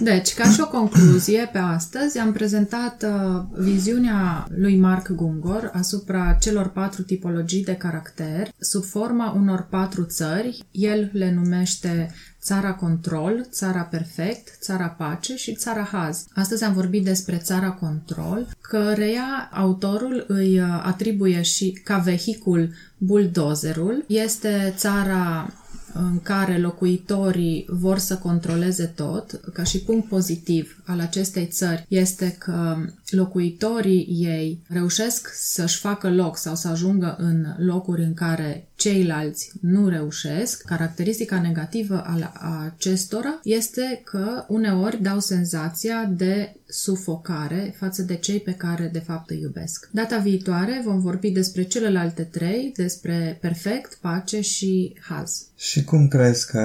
Deci, 0.00 0.34
ca 0.34 0.50
și 0.50 0.60
o 0.60 0.68
concluzie 0.68 1.48
pe 1.52 1.58
astăzi, 1.58 2.18
am 2.18 2.32
prezentat 2.32 3.02
uh, 3.02 3.42
viziunea 3.58 4.46
lui 4.56 4.76
Mark 4.76 5.10
Gungor 5.12 5.70
asupra 5.74 6.36
celor 6.40 6.68
patru 6.68 7.02
tipologii 7.02 7.64
de 7.64 7.74
caracter 7.74 8.48
sub 8.58 8.84
forma 8.84 9.30
unor 9.30 9.66
patru 9.70 10.04
țări. 10.04 10.64
El 10.70 11.10
le 11.12 11.32
numește 11.32 12.14
țara 12.42 12.72
control, 12.72 13.46
țara 13.50 13.80
perfect, 13.80 14.56
țara 14.60 14.86
pace 14.86 15.36
și 15.36 15.54
țara 15.54 15.88
haz. 15.92 16.24
Astăzi 16.34 16.64
am 16.64 16.72
vorbit 16.72 17.04
despre 17.04 17.36
țara 17.36 17.70
control, 17.70 18.46
căreia 18.60 19.50
autorul 19.52 20.24
îi 20.28 20.60
uh, 20.60 20.66
atribuie 20.82 21.42
și 21.42 21.80
ca 21.84 21.98
vehicul 21.98 22.72
buldozerul. 22.98 24.04
Este 24.06 24.74
țara 24.76 25.52
în 25.94 26.20
care 26.22 26.58
locuitorii 26.58 27.64
vor 27.68 27.98
să 27.98 28.16
controleze 28.16 28.86
tot, 28.86 29.40
ca 29.52 29.62
și 29.62 29.78
punct 29.82 30.08
pozitiv 30.08 30.82
al 30.86 31.00
acestei 31.00 31.46
țări 31.46 31.86
este 31.88 32.36
că 32.38 32.76
locuitorii 33.10 34.06
ei 34.08 34.62
reușesc 34.68 35.28
să-și 35.34 35.78
facă 35.78 36.10
loc 36.10 36.36
sau 36.36 36.54
să 36.54 36.68
ajungă 36.68 37.16
în 37.18 37.46
locuri 37.58 38.02
în 38.02 38.14
care 38.14 38.68
ceilalți 38.80 39.52
nu 39.60 39.88
reușesc. 39.88 40.62
Caracteristica 40.62 41.40
negativă 41.40 42.04
al 42.06 42.32
acestora 42.66 43.40
este 43.42 44.00
că 44.04 44.44
uneori 44.48 45.02
dau 45.02 45.18
senzația 45.18 46.04
de 46.16 46.54
sufocare 46.66 47.74
față 47.78 48.02
de 48.02 48.16
cei 48.16 48.40
pe 48.40 48.52
care 48.52 48.90
de 48.92 48.98
fapt 48.98 49.30
îi 49.30 49.40
iubesc. 49.40 49.88
Data 49.92 50.18
viitoare 50.18 50.82
vom 50.84 51.00
vorbi 51.00 51.30
despre 51.30 51.62
celelalte 51.62 52.22
trei, 52.22 52.72
despre 52.76 53.38
perfect, 53.40 53.98
pace 54.00 54.40
și 54.40 54.96
haz. 55.00 55.46
Și 55.56 55.84
cum 55.84 56.08
crezi 56.08 56.46
că 56.46 56.60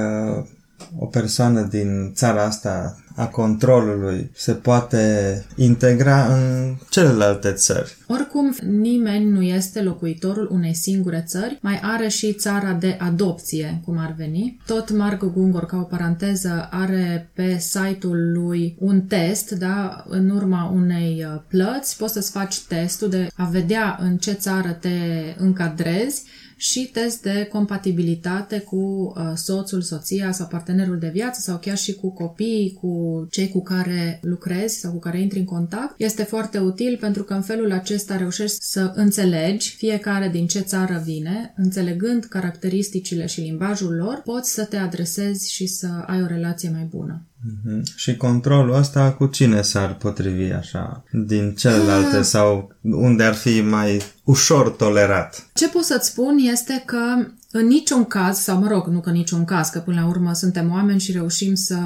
o 0.98 1.05
persoană 1.05 1.62
din 1.62 2.12
țara 2.13 2.44
asta 2.44 3.00
a 3.15 3.27
controlului 3.27 4.32
se 4.34 4.51
poate 4.51 5.46
integra 5.55 6.36
în 6.36 6.75
celelalte 6.89 7.51
țări. 7.51 7.98
Oricum, 8.08 8.55
nimeni 8.63 9.29
nu 9.29 9.41
este 9.41 9.82
locuitorul 9.82 10.48
unei 10.51 10.74
singure 10.74 11.24
țări, 11.27 11.58
mai 11.62 11.79
are 11.82 12.08
și 12.08 12.34
țara 12.34 12.72
de 12.72 12.98
adopție, 13.00 13.82
cum 13.86 13.98
ar 13.98 14.13
veni. 14.17 14.60
Tot 14.65 14.91
Mark 14.91 15.24
Gungor, 15.24 15.65
ca 15.65 15.77
o 15.77 15.84
paranteză, 15.84 16.67
are 16.72 17.29
pe 17.34 17.58
site-ul 17.58 18.32
lui 18.32 18.75
un 18.79 19.01
test, 19.01 19.51
da, 19.51 20.05
în 20.08 20.29
urma 20.29 20.72
unei 20.74 21.25
uh, 21.34 21.41
plăți, 21.48 21.98
poți 21.98 22.13
să-ți 22.13 22.32
faci 22.32 22.60
testul 22.60 23.10
de 23.10 23.27
a 23.36 23.44
vedea 23.44 23.98
în 24.01 24.17
ce 24.17 24.32
țară 24.32 24.77
te 24.82 24.89
încadrezi 25.38 26.24
și 26.65 26.89
test 26.93 27.22
de 27.22 27.48
compatibilitate 27.51 28.60
cu 28.60 28.75
uh, 28.75 29.31
soțul, 29.36 29.81
soția 29.81 30.31
sau 30.31 30.48
partenerul 30.48 31.00
de 31.00 31.10
viață 31.13 31.39
sau 31.41 31.57
chiar 31.57 31.77
și 31.77 31.93
cu 31.93 32.10
copiii, 32.13 32.77
cu 32.81 33.25
cei 33.31 33.50
cu 33.50 33.62
care 33.62 34.19
lucrezi 34.22 34.79
sau 34.79 34.91
cu 34.91 35.00
care 35.00 35.22
intri 35.22 35.39
în 35.39 35.45
contact. 35.45 35.93
Este 35.98 36.24
foarte 36.24 36.57
util 36.57 36.98
pentru 37.00 37.24
că 37.24 37.34
în 37.34 37.41
felul 37.41 37.72
acesta 37.72 38.17
reușești 38.17 38.57
să 38.60 38.91
înțelegi 38.95 39.75
fiecare 39.75 40.29
din 40.29 40.48
ce 40.48 40.60
țară 40.60 41.01
vine, 41.05 41.53
înțelegând 41.57 42.24
caracteristicile 42.24 43.25
și 43.25 43.41
limbajul 43.41 43.95
lor, 43.95 44.22
poți 44.24 44.53
să 44.53 44.63
te 44.63 44.77
adresezi 44.77 45.51
și 45.51 45.67
să 45.67 45.88
ai 46.07 46.22
o 46.22 46.25
relație 46.25 46.69
mai 46.69 46.88
bună. 46.89 47.25
Mm-hmm. 47.44 47.96
Și 47.96 48.18
controlul 48.18 48.75
ăsta 48.75 49.12
cu 49.12 49.25
cine 49.25 49.62
s-ar 49.62 49.96
potrivi 49.96 50.51
așa? 50.51 51.04
Din 51.12 51.56
celelalte 51.56 52.15
ah. 52.15 52.24
sau 52.24 52.75
unde 52.82 53.24
ar 53.24 53.34
fi 53.34 53.62
mai 53.62 54.01
ușor 54.24 54.70
tolerat? 54.70 55.48
Ce 55.54 55.70
pot 55.70 55.84
să-ți 55.84 56.08
spun 56.08 56.38
este 56.38 56.84
că 56.86 57.27
în 57.51 57.68
niciun 57.68 58.06
caz, 58.06 58.38
sau 58.38 58.60
mă 58.60 58.68
rog, 58.68 58.88
nu 58.88 59.00
că 59.00 59.10
niciun 59.10 59.46
caz, 59.46 59.70
că 59.70 59.80
până 59.80 60.01
la 60.01 60.08
urmă 60.08 60.34
suntem 60.34 60.72
oameni 60.72 61.00
și 61.00 61.12
reușim 61.12 61.56
să, 61.56 61.77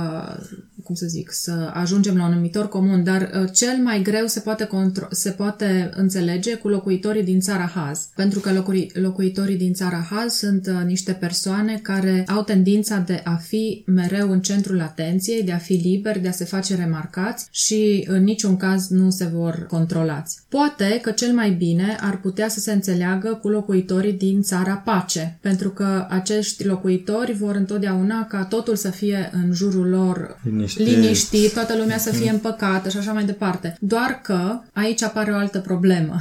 cum 0.89 0.97
să 0.97 1.05
zic, 1.07 1.31
să 1.31 1.71
ajungem 1.73 2.17
la 2.17 2.25
un 2.25 2.33
numitor 2.33 2.67
comun, 2.67 3.03
dar 3.03 3.21
uh, 3.21 3.49
cel 3.53 3.77
mai 3.83 4.01
greu 4.01 4.25
se 4.25 4.39
poate, 4.39 4.67
contro- 4.67 5.07
se 5.11 5.29
poate 5.29 5.89
înțelege 5.95 6.55
cu 6.55 6.67
locuitorii 6.67 7.23
din 7.23 7.39
țara 7.39 7.71
Haz. 7.75 8.07
Pentru 8.15 8.39
că 8.39 8.51
locuri- 8.51 8.91
locuitorii 8.93 9.57
din 9.57 9.73
țara 9.73 10.07
Haz 10.09 10.33
sunt 10.33 10.67
uh, 10.67 10.85
niște 10.85 11.11
persoane 11.11 11.79
care 11.83 12.25
au 12.27 12.43
tendința 12.43 12.97
de 12.97 13.21
a 13.23 13.35
fi 13.35 13.83
mereu 13.85 14.31
în 14.31 14.41
centrul 14.41 14.81
atenției, 14.81 15.43
de 15.43 15.51
a 15.51 15.57
fi 15.57 15.73
liberi, 15.73 16.19
de 16.19 16.27
a 16.27 16.31
se 16.31 16.45
face 16.45 16.75
remarcați 16.75 17.47
și 17.51 18.05
în 18.07 18.23
niciun 18.23 18.57
caz 18.57 18.87
nu 18.87 19.09
se 19.09 19.25
vor 19.25 19.65
controlați. 19.69 20.39
Poate 20.49 20.99
că 21.01 21.11
cel 21.11 21.33
mai 21.33 21.51
bine 21.51 21.97
ar 22.01 22.19
putea 22.19 22.47
să 22.49 22.59
se 22.59 22.71
înțeleagă 22.71 23.39
cu 23.41 23.49
locuitorii 23.49 24.13
din 24.13 24.41
țara 24.41 24.73
Pace, 24.85 25.37
pentru 25.41 25.57
pentru 25.69 25.83
că 25.83 26.05
acești 26.09 26.65
locuitori 26.65 27.33
vor 27.33 27.55
întotdeauna 27.55 28.25
ca 28.25 28.43
totul 28.45 28.75
să 28.75 28.89
fie 28.89 29.29
în 29.33 29.53
jurul 29.53 29.89
lor 29.89 30.39
liniștit, 30.83 31.01
liniștit 31.01 31.53
toată 31.53 31.75
lumea 31.77 31.97
să 31.97 32.11
fie 32.11 32.29
împăcată 32.29 32.89
și 32.89 32.97
așa 32.97 33.11
mai 33.11 33.23
departe. 33.23 33.77
Doar 33.79 34.19
că 34.23 34.59
aici 34.73 35.03
apare 35.03 35.31
o 35.31 35.35
altă 35.35 35.59
problemă 35.59 36.15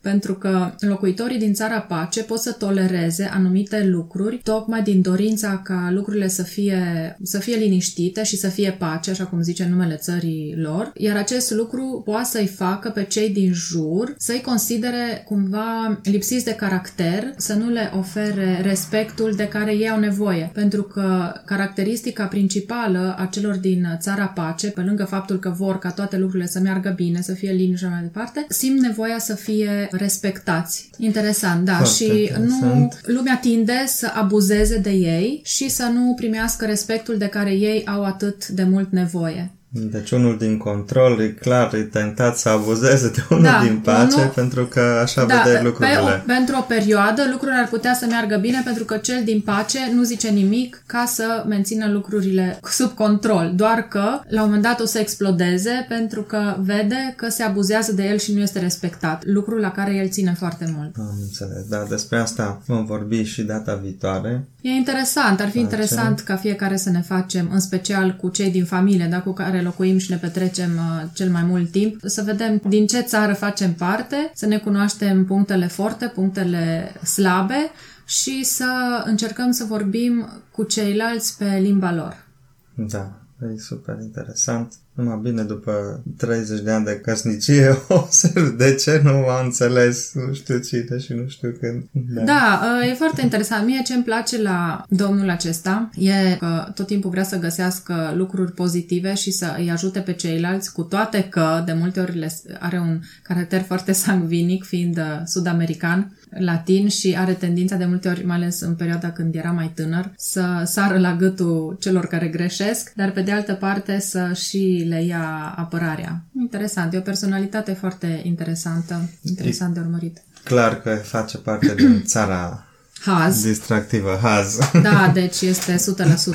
pentru 0.00 0.34
că 0.34 0.74
locuitorii 0.80 1.38
din 1.38 1.54
țara 1.54 1.80
pace 1.80 2.22
pot 2.22 2.38
să 2.38 2.52
tolereze 2.52 3.30
anumite 3.32 3.84
lucruri 3.84 4.40
tocmai 4.42 4.82
din 4.82 5.02
dorința 5.02 5.60
ca 5.64 5.90
lucrurile 5.92 6.28
să 6.28 6.42
fie, 6.42 7.16
să 7.22 7.38
fie 7.38 7.56
liniștite 7.56 8.22
și 8.22 8.36
să 8.36 8.48
fie 8.48 8.76
pace, 8.78 9.10
așa 9.10 9.24
cum 9.24 9.42
zice 9.42 9.66
numele 9.70 9.94
țării 9.94 10.54
lor, 10.56 10.92
iar 10.96 11.16
acest 11.16 11.50
lucru 11.50 12.02
poate 12.04 12.28
să-i 12.28 12.46
facă 12.46 12.88
pe 12.88 13.04
cei 13.04 13.30
din 13.30 13.52
jur 13.52 14.14
să-i 14.18 14.40
considere 14.40 15.22
cumva 15.24 16.00
lipsiți 16.02 16.44
de 16.44 16.54
caracter, 16.54 17.32
să 17.36 17.54
nu 17.54 17.68
le 17.68 17.92
ofere 17.98 18.60
respectul 18.62 19.32
de 19.36 19.48
care 19.48 19.72
ei 19.74 19.90
au 19.90 19.98
nevoie, 19.98 20.50
pentru 20.54 20.82
că 20.82 21.32
caracteristica 21.44 22.24
principală 22.24 23.14
a 23.18 23.26
celor 23.26 23.56
din 23.56 23.96
țara 24.00 24.26
pace, 24.26 24.70
pe 24.70 24.80
lângă 24.80 25.04
faptul 25.04 25.38
că 25.38 25.54
vor 25.56 25.78
ca 25.78 25.90
toate 25.90 26.18
lucrurile 26.18 26.48
să 26.48 26.60
meargă 26.60 26.92
bine, 26.96 27.22
să 27.22 27.32
fie 27.32 27.52
liniște 27.52 27.86
și 27.86 27.92
mai 27.92 28.02
departe, 28.02 28.46
simt 28.48 28.80
nevoia 28.80 29.18
să 29.18 29.34
fie 29.34 29.87
respectați. 29.92 30.90
Interesant, 30.98 31.64
da. 31.64 31.74
Foarte 31.74 32.04
și 32.04 32.20
interesant. 32.20 33.00
nu 33.04 33.12
lumea 33.14 33.38
tinde 33.40 33.84
să 33.86 34.10
abuzeze 34.14 34.78
de 34.78 34.90
ei 34.90 35.40
și 35.44 35.68
să 35.68 35.84
nu 35.84 36.14
primească 36.14 36.66
respectul 36.66 37.16
de 37.16 37.26
care 37.26 37.50
ei 37.50 37.86
au 37.86 38.04
atât 38.04 38.48
de 38.48 38.62
mult 38.62 38.90
nevoie. 38.90 39.52
Deci 39.70 40.10
unul 40.10 40.38
din 40.38 40.56
control 40.56 41.20
e 41.20 41.28
clar, 41.28 41.74
e 41.74 41.82
tentat 41.82 42.38
să 42.38 42.48
abuzeze 42.48 43.10
de 43.10 43.24
unul 43.30 43.42
da, 43.42 43.60
din 43.62 43.78
pace 43.78 44.16
unul, 44.16 44.32
pentru 44.34 44.66
că 44.66 44.80
așa 44.80 45.24
da, 45.24 45.42
vede 45.44 45.60
lucrurile. 45.62 45.96
Pe 45.96 46.02
o, 46.02 46.34
pentru 46.34 46.56
o 46.58 46.60
perioadă 46.60 47.22
lucrurile 47.30 47.58
ar 47.60 47.68
putea 47.68 47.94
să 47.94 48.06
meargă 48.06 48.36
bine 48.36 48.60
pentru 48.64 48.84
că 48.84 48.96
cel 48.96 49.24
din 49.24 49.40
pace 49.40 49.78
nu 49.94 50.02
zice 50.02 50.28
nimic 50.28 50.82
ca 50.86 51.04
să 51.06 51.44
mențină 51.48 51.90
lucrurile 51.90 52.58
sub 52.70 52.90
control, 52.90 53.52
doar 53.54 53.88
că 53.88 54.20
la 54.28 54.40
un 54.40 54.46
moment 54.46 54.62
dat 54.62 54.80
o 54.80 54.84
să 54.84 54.98
explodeze 54.98 55.86
pentru 55.88 56.22
că 56.22 56.56
vede 56.60 57.14
că 57.16 57.28
se 57.28 57.42
abuzează 57.42 57.92
de 57.92 58.02
el 58.02 58.18
și 58.18 58.32
nu 58.32 58.40
este 58.40 58.58
respectat, 58.58 59.22
lucrul 59.24 59.60
la 59.60 59.70
care 59.70 59.94
el 59.94 60.08
ține 60.08 60.34
foarte 60.38 60.74
mult. 60.76 60.94
Am 60.98 61.18
înțeles, 61.20 61.64
da, 61.68 61.86
despre 61.88 62.18
asta 62.18 62.62
vom 62.66 62.84
vorbi 62.84 63.22
și 63.22 63.42
data 63.42 63.74
viitoare. 63.82 64.44
E 64.60 64.70
interesant, 64.70 65.40
ar 65.40 65.48
fi 65.48 65.52
pace. 65.52 65.58
interesant 65.58 66.20
ca 66.20 66.36
fiecare 66.36 66.76
să 66.76 66.90
ne 66.90 67.00
facem, 67.00 67.48
în 67.52 67.60
special 67.60 68.16
cu 68.20 68.28
cei 68.28 68.50
din 68.50 68.64
familie, 68.64 69.06
da, 69.10 69.20
cu 69.20 69.32
care 69.32 69.57
care 69.58 69.70
locuim 69.70 69.98
și 69.98 70.10
ne 70.10 70.16
petrecem 70.16 70.70
uh, 70.76 71.08
cel 71.14 71.30
mai 71.30 71.42
mult 71.42 71.70
timp, 71.70 72.00
să 72.04 72.22
vedem 72.22 72.60
din 72.68 72.86
ce 72.86 73.00
țară 73.00 73.32
facem 73.34 73.74
parte, 73.74 74.30
să 74.34 74.46
ne 74.46 74.58
cunoaștem 74.58 75.24
punctele 75.24 75.66
forte, 75.66 76.06
punctele 76.06 76.92
slabe 77.04 77.70
și 78.04 78.44
să 78.44 79.02
încercăm 79.04 79.50
să 79.50 79.64
vorbim 79.64 80.28
cu 80.50 80.62
ceilalți 80.62 81.36
pe 81.38 81.58
limba 81.60 81.92
lor. 81.92 82.26
Da, 82.74 83.12
e 83.46 83.58
super 83.58 83.98
interesant. 84.02 84.72
Numai 84.92 85.18
bine, 85.22 85.42
după 85.42 86.02
30 86.16 86.60
de 86.60 86.70
ani 86.70 86.84
de 86.84 87.00
căsnicie, 87.00 87.78
observ 87.88 88.56
de 88.56 88.74
ce 88.74 89.00
nu 89.04 89.12
m-a 89.12 89.42
înțeles 89.42 90.12
nu 90.14 90.32
știu 90.32 90.58
cine 90.58 90.98
și 90.98 91.12
nu 91.12 91.28
știu 91.28 91.56
când. 91.60 91.84
Da. 91.92 92.24
da, 92.24 92.86
e 92.86 92.94
foarte 92.94 93.22
interesant. 93.22 93.66
Mie 93.66 93.82
ce 93.84 93.94
îmi 93.94 94.04
place 94.04 94.42
la 94.42 94.84
domnul 94.88 95.30
acesta 95.30 95.90
e 95.96 96.36
că 96.38 96.72
tot 96.74 96.86
timpul 96.86 97.10
vrea 97.10 97.22
să 97.22 97.38
găsească 97.38 98.12
lucruri 98.16 98.52
pozitive 98.52 99.14
și 99.14 99.30
să 99.30 99.54
îi 99.58 99.70
ajute 99.70 100.00
pe 100.00 100.12
ceilalți, 100.12 100.72
cu 100.72 100.82
toate 100.82 101.22
că 101.22 101.62
de 101.66 101.72
multe 101.72 102.00
ori 102.00 102.26
are 102.58 102.78
un 102.78 103.00
caracter 103.22 103.62
foarte 103.62 103.92
sangvinic, 103.92 104.64
fiind 104.64 104.96
uh, 104.96 105.20
sud-american 105.24 106.12
latin 106.30 106.88
și 106.88 107.16
are 107.18 107.32
tendința 107.32 107.76
de 107.76 107.84
multe 107.84 108.08
ori, 108.08 108.24
mai 108.24 108.36
ales 108.36 108.60
în 108.60 108.74
perioada 108.74 109.10
când 109.12 109.34
era 109.34 109.50
mai 109.50 109.72
tânăr, 109.74 110.12
să 110.16 110.62
sară 110.64 110.98
la 110.98 111.16
gâtul 111.16 111.76
celor 111.80 112.06
care 112.06 112.28
greșesc, 112.28 112.92
dar 112.94 113.10
pe 113.10 113.20
de 113.22 113.32
altă 113.32 113.52
parte 113.52 114.00
să 114.00 114.32
și 114.34 114.84
le 114.88 115.04
ia 115.04 115.54
apărarea. 115.56 116.24
Interesant, 116.40 116.94
e 116.94 116.98
o 116.98 117.00
personalitate 117.00 117.72
foarte 117.72 118.20
interesantă, 118.24 119.10
interesant 119.22 119.74
de 119.74 119.80
urmărit. 119.80 120.22
Clar 120.42 120.80
că 120.80 120.94
face 120.94 121.38
parte 121.38 121.74
din 121.74 122.02
țara 122.06 122.62
Haz. 123.00 123.42
Distractivă, 123.42 124.18
Haz. 124.22 124.58
Da, 124.82 125.10
deci 125.14 125.40
este 125.40 125.76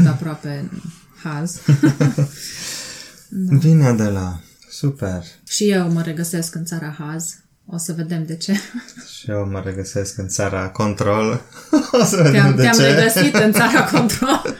100% 0.03 0.07
aproape 0.07 0.69
Haz. 1.23 1.59
da. 3.29 3.57
Vine 3.57 3.93
de 3.93 4.03
la 4.03 4.39
Super. 4.69 5.23
Și 5.47 5.69
eu 5.69 5.91
mă 5.91 6.01
regăsesc 6.01 6.55
în 6.55 6.65
țara 6.65 6.95
Haz. 6.99 7.35
O 7.65 7.77
să 7.77 7.93
vedem 7.93 8.25
de 8.25 8.35
ce. 8.35 8.53
Și 9.17 9.29
eu 9.29 9.47
mă 9.51 9.61
regăsesc 9.65 10.17
în 10.17 10.27
țara 10.27 10.69
Control. 10.69 11.41
O 12.01 12.03
să 12.03 12.15
vedem 12.15 12.31
te-am, 12.31 12.55
de 12.55 12.61
te-am 12.61 12.73
ce. 12.73 12.93
regăsit 12.93 13.35
în 13.35 13.51
țara 13.51 13.83
Control. 13.93 14.55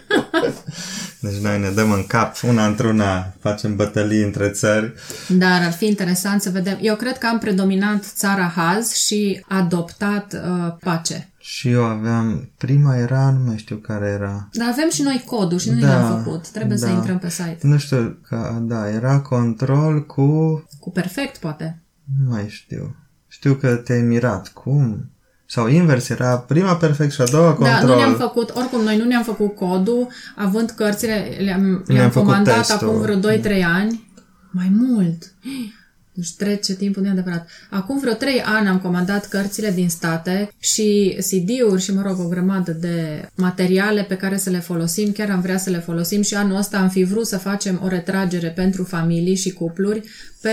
Deci 1.20 1.38
noi 1.42 1.60
ne 1.60 1.70
dăm 1.70 1.92
în 1.92 2.06
cap, 2.08 2.36
una 2.48 2.66
într-una, 2.66 3.34
facem 3.40 3.76
bătălii 3.76 4.24
între 4.24 4.50
țări. 4.50 4.94
Dar 5.28 5.62
ar 5.62 5.72
fi 5.72 5.86
interesant 5.86 6.42
să 6.42 6.50
vedem. 6.50 6.78
Eu 6.82 6.96
cred 6.96 7.18
că 7.18 7.28
am 7.28 7.40
predominat 7.40 8.04
țara 8.04 8.54
Haz 8.56 8.94
și 8.94 9.46
adoptat 9.48 10.34
uh, 10.34 10.74
pace. 10.80 11.28
Și 11.38 11.70
eu 11.70 11.84
aveam, 11.84 12.52
prima 12.58 12.96
era, 12.96 13.30
nu 13.30 13.46
mai 13.46 13.58
știu 13.58 13.76
care 13.76 14.08
era. 14.08 14.50
Dar 14.52 14.68
avem 14.72 14.90
și 14.90 15.02
noi 15.02 15.24
codul 15.26 15.60
și 15.60 15.70
nu 15.70 15.80
da, 15.80 15.88
le-am 15.88 16.24
făcut. 16.24 16.48
Trebuie 16.50 16.78
da. 16.78 16.86
să 16.88 16.92
intrăm 16.92 17.20
pe 17.20 17.30
site. 17.30 17.58
Nu 17.62 17.78
știu, 17.78 18.18
că, 18.28 18.58
da, 18.62 18.90
era 18.90 19.20
control 19.20 20.06
cu... 20.06 20.24
Cu 20.80 20.92
perfect, 20.92 21.38
poate. 21.38 21.83
Nu 22.24 22.30
mai 22.30 22.46
știu. 22.50 22.96
Știu 23.28 23.54
că 23.54 23.76
te-ai 23.76 24.02
mirat. 24.02 24.48
Cum? 24.48 25.08
Sau 25.46 25.68
invers, 25.68 26.10
era 26.10 26.38
prima 26.38 26.76
perfect 26.76 27.12
și 27.12 27.22
a 27.22 27.26
doua 27.26 27.54
control. 27.54 27.80
Da, 27.80 27.86
nu 27.86 27.96
ne-am 27.96 28.16
făcut, 28.16 28.50
oricum 28.56 28.82
noi 28.82 28.98
nu 28.98 29.04
ne-am 29.04 29.24
făcut 29.24 29.56
codul, 29.56 30.08
având 30.36 30.70
cărțile, 30.70 31.38
le-am, 31.40 31.64
le-am 31.64 31.84
Ne-am 31.88 32.10
făcut 32.10 32.28
comandat 32.28 32.58
testul. 32.58 32.88
acum 32.88 33.02
vreo 33.02 33.20
2-3 33.20 33.64
ani. 33.64 34.12
Mai 34.52 34.72
mult. 34.76 35.34
Deci 36.16 36.36
trece 36.36 36.76
timpul 36.76 37.04
de 37.04 37.10
adevărat. 37.10 37.48
Acum 37.70 38.00
vreo 38.00 38.14
3 38.14 38.42
ani 38.42 38.68
am 38.68 38.80
comandat 38.80 39.28
cărțile 39.28 39.72
din 39.72 39.90
state 39.90 40.52
și 40.60 41.18
CD-uri 41.20 41.82
și, 41.82 41.94
mă 41.94 42.02
rog, 42.02 42.20
o 42.20 42.28
grămadă 42.28 42.72
de 42.72 43.30
materiale 43.36 44.04
pe 44.04 44.16
care 44.16 44.38
să 44.38 44.50
le 44.50 44.60
folosim. 44.60 45.12
Chiar 45.12 45.30
am 45.30 45.42
vrea 45.42 45.58
să 45.58 45.70
le 45.70 45.80
folosim 45.80 46.22
și 46.22 46.36
anul 46.36 46.58
ăsta 46.58 46.78
am 46.78 46.90
fi 46.90 47.04
vrut 47.04 47.28
să 47.28 47.38
facem 47.38 47.80
o 47.84 47.88
retragere 47.88 48.50
pentru 48.50 48.84
familii 48.84 49.36
și 49.36 49.54
cupluri 49.54 50.04
pe 50.44 50.52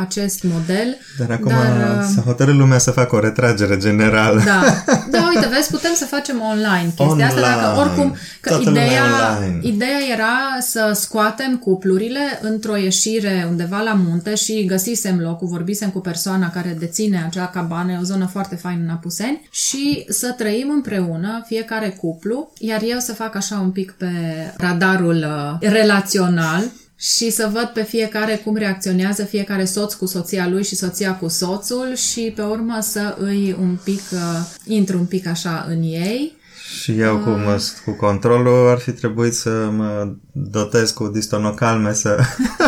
acest 0.00 0.42
model. 0.42 0.96
Dar 1.18 1.30
acum 1.30 1.48
Dar, 1.48 1.98
uh, 1.98 2.04
s-a 2.14 2.20
hotărât 2.20 2.54
lumea 2.54 2.78
să 2.78 2.90
facă 2.90 3.16
o 3.16 3.20
retragere 3.20 3.76
generală. 3.76 4.42
Da, 4.44 4.62
da, 5.10 5.28
uite, 5.34 5.48
vezi, 5.54 5.70
putem 5.70 5.94
să 5.94 6.04
facem 6.04 6.40
online 6.40 6.92
chestia 6.96 7.26
asta, 7.26 7.40
dacă 7.40 7.66
Online. 7.66 7.80
oricum, 7.80 8.16
că 8.40 8.48
Toată 8.48 8.64
lumea 8.64 8.84
ideea, 8.84 9.02
online. 9.36 9.58
ideea 9.62 9.98
era 10.12 10.36
să 10.60 10.90
scoatem 10.94 11.56
cuplurile 11.56 12.38
într-o 12.42 12.76
ieșire 12.76 13.46
undeva 13.50 13.80
la 13.80 13.92
munte 13.92 14.34
și 14.34 14.64
găsisem 14.64 15.18
locul, 15.20 15.48
vorbisem 15.48 15.90
cu 15.90 16.00
persoana 16.00 16.50
care 16.50 16.76
deține 16.78 17.24
acea 17.26 17.46
cabană, 17.46 17.92
e 17.92 17.98
o 18.00 18.04
zonă 18.04 18.26
foarte 18.26 18.54
faină 18.54 18.82
în 18.82 18.90
Apuseni 18.90 19.48
și 19.50 20.04
să 20.08 20.34
trăim 20.36 20.70
împreună, 20.70 21.42
fiecare 21.46 21.88
cuplu, 21.88 22.52
iar 22.58 22.80
eu 22.84 22.98
să 22.98 23.12
fac 23.12 23.36
așa 23.36 23.58
un 23.58 23.70
pic 23.70 23.94
pe 23.98 24.10
radarul 24.56 25.26
uh, 25.60 25.68
relațional, 25.70 26.62
și 27.02 27.30
să 27.30 27.50
văd 27.52 27.64
pe 27.64 27.82
fiecare 27.82 28.36
cum 28.44 28.56
reacționează 28.56 29.24
fiecare 29.24 29.64
soț 29.64 29.94
cu 29.94 30.06
soția 30.06 30.48
lui 30.48 30.64
și 30.64 30.76
soția 30.76 31.16
cu 31.16 31.28
soțul 31.28 31.94
și 31.94 32.32
pe 32.36 32.42
urmă 32.42 32.78
să 32.80 33.16
îi 33.18 33.56
un 33.60 33.78
pic, 33.84 34.00
uh, 34.12 34.18
intru 34.64 34.98
un 34.98 35.04
pic 35.04 35.26
așa 35.26 35.66
în 35.68 35.82
ei. 35.82 36.36
Și 36.80 36.98
eu 36.98 37.18
cu, 37.18 37.28
mă, 37.28 37.62
cu 37.84 37.90
controlul 37.90 38.68
ar 38.68 38.78
fi 38.78 38.92
trebuit 38.92 39.34
să 39.34 39.50
mă 39.50 40.14
dotez 40.32 40.90
cu 40.90 41.08
distonocalme 41.08 41.92
să 41.92 42.18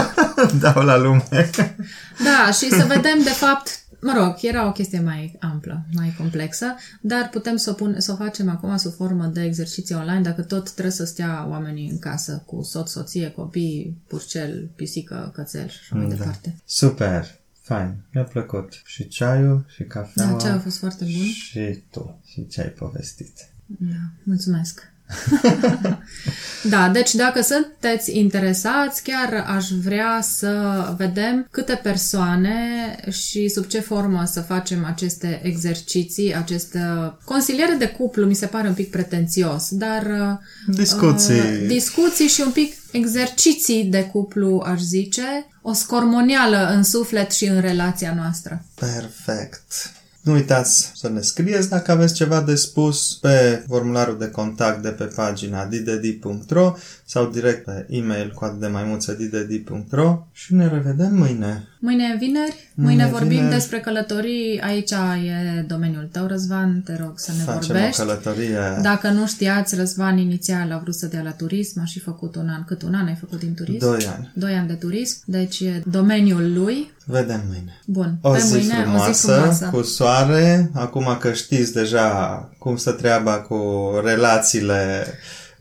dau 0.63 0.83
la 0.85 0.97
lume. 0.97 1.51
Da, 2.25 2.51
și 2.53 2.69
să 2.69 2.85
vedem 2.89 3.23
de 3.23 3.31
fapt, 3.31 3.84
mă 4.05 4.13
rog, 4.17 4.35
era 4.43 4.67
o 4.67 4.73
chestie 4.73 5.01
mai 5.01 5.37
amplă, 5.41 5.87
mai 5.93 6.15
complexă, 6.19 6.75
dar 7.01 7.29
putem 7.33 7.57
să 7.57 7.71
o, 7.71 7.73
pun, 7.73 8.01
să 8.01 8.13
o 8.13 8.17
facem 8.17 8.49
acum 8.49 8.77
sub 8.77 8.93
formă 8.93 9.27
de 9.27 9.43
exerciții 9.43 9.95
online, 9.95 10.21
dacă 10.21 10.43
tot 10.43 10.71
trebuie 10.71 10.93
să 10.93 11.05
stea 11.05 11.47
oamenii 11.49 11.91
în 11.91 11.99
casă 11.99 12.43
cu 12.47 12.63
soț, 12.63 12.91
soție, 12.91 13.31
copii, 13.31 13.97
purcel, 14.07 14.71
pisică, 14.77 15.31
cățel 15.35 15.69
și 15.69 15.79
așa 15.81 15.97
mai 15.97 16.09
Da. 16.09 16.15
departe. 16.15 16.57
Super, 16.65 17.41
fain, 17.61 17.95
mi-a 18.13 18.25
plăcut. 18.25 18.81
Și 18.85 19.09
ceaiul, 19.09 19.65
și 19.75 19.83
cafeaua. 19.85 20.31
Da, 20.31 20.37
ce 20.37 20.49
a 20.49 20.59
fost 20.59 20.79
foarte 20.79 21.05
bun. 21.05 21.25
Și 21.25 21.79
tu, 21.91 22.21
și 22.25 22.47
ce 22.47 22.61
ai 22.61 22.69
povestit. 22.69 23.33
Da, 23.67 23.97
mulțumesc. 24.23 24.93
da, 26.71 26.89
deci 26.89 27.15
dacă 27.15 27.43
sunteți 27.43 28.19
interesați, 28.19 29.03
chiar 29.03 29.45
aș 29.47 29.69
vrea 29.69 30.21
să 30.23 30.85
vedem 30.97 31.47
câte 31.51 31.81
persoane 31.83 32.57
și 33.11 33.49
sub 33.49 33.67
ce 33.67 33.81
formă 33.81 34.25
să 34.25 34.41
facem 34.41 34.85
aceste 34.85 35.41
exerciții, 35.43 36.35
aceste 36.35 36.81
consiliere 37.25 37.75
de 37.79 37.89
cuplu, 37.89 38.27
mi 38.27 38.35
se 38.35 38.47
pare 38.47 38.69
un 38.69 38.75
pic 38.75 38.91
pretențios, 38.91 39.69
dar 39.71 40.07
Discuții. 40.67 41.35
uh, 41.35 41.65
discuții 41.67 42.27
și 42.27 42.41
un 42.41 42.51
pic 42.51 42.75
exerciții 42.93 43.85
de 43.85 44.05
cuplu, 44.05 44.63
aș 44.67 44.81
zice, 44.81 45.47
o 45.63 45.73
scormonială 45.73 46.71
în 46.75 46.83
suflet 46.83 47.33
și 47.33 47.45
în 47.45 47.61
relația 47.61 48.15
noastră. 48.15 48.65
Perfect. 48.75 49.93
Nu 50.25 50.33
uitați 50.33 50.91
să 50.95 51.09
ne 51.09 51.21
scrieți 51.21 51.69
dacă 51.69 51.91
aveți 51.91 52.15
ceva 52.15 52.41
de 52.41 52.55
spus 52.55 53.19
pe 53.21 53.65
formularul 53.69 54.19
de 54.19 54.31
contact 54.31 54.83
de 54.83 54.89
pe 54.89 55.05
pagina 55.05 55.67
didedi.ro 55.67 56.75
sau 57.05 57.27
direct 57.27 57.65
pe 57.65 57.87
e-mail 57.89 58.33
cu 58.35 58.45
atât 58.45 58.61
de 58.61 58.67
maimuță 58.67 59.13
didedi.ro 59.13 60.27
și 60.33 60.55
ne 60.55 60.69
revedem 60.69 61.15
mâine. 61.15 61.69
Mâine 61.87 62.05
e 62.15 62.17
vineri, 62.19 62.71
Mâine 62.75 62.91
mâine 62.91 63.03
e 63.09 63.11
vorbim 63.11 63.29
vineri. 63.29 63.55
despre 63.55 63.81
călătorii, 63.81 64.61
aici 64.61 64.91
e 64.91 65.61
domeniul 65.67 66.09
tău, 66.13 66.27
Răzvan, 66.27 66.83
te 66.85 66.97
rog 67.01 67.13
să 67.17 67.33
ne 67.37 67.43
Facem 67.43 67.61
vorbești. 67.75 68.01
o 68.01 68.05
călătorie. 68.05 68.59
Dacă 68.83 69.09
nu 69.09 69.27
știați, 69.27 69.75
Răzvan 69.75 70.19
inițial 70.19 70.73
a 70.73 70.79
vrut 70.83 70.95
să 70.95 71.07
dea 71.07 71.23
la 71.23 71.31
turism, 71.31 71.81
a 71.81 71.85
și 71.85 72.01
făcut 72.01 72.35
un 72.37 72.49
an, 72.49 72.65
cât 72.65 72.83
un 72.83 72.95
an 72.95 73.07
ai 73.07 73.17
făcut 73.21 73.39
din 73.39 73.55
turism? 73.55 73.79
Doi 73.87 74.07
ani. 74.17 74.31
Doi 74.35 74.53
ani 74.55 74.67
de 74.69 74.75
turism, 74.75 75.17
deci 75.25 75.61
e 75.61 75.83
domeniul 75.87 76.53
lui. 76.53 76.93
Vedem 77.05 77.43
mâine. 77.49 77.81
Bun, 77.87 78.19
O 78.21 78.31
pe 78.31 78.39
zi, 78.39 78.53
mâine, 78.53 78.75
frumoasă, 78.83 79.09
o 79.09 79.13
zi 79.13 79.21
frumoasă. 79.27 79.69
cu 79.73 79.83
soare. 79.83 80.71
Acum 80.75 81.17
că 81.21 81.33
știți 81.33 81.73
deja 81.73 82.09
cum 82.59 82.77
să 82.77 82.91
treaba 82.93 83.33
cu 83.39 83.57
relațiile, 84.05 85.07